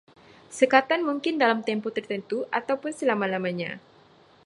[0.59, 3.71] Sekatan mungkin dalam tempoh tertentu ataupun selama-lamanya